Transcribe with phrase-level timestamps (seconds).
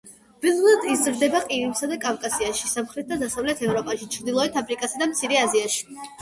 [0.43, 5.87] ველურად იზრდება ყირიმსა და კავკასიაში, სამხრეთ და დასავლეთ ევროპაში, ჩრდილოეთ აფრიკასა და მცირე აზიაში.